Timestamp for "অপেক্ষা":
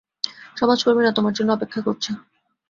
1.53-1.81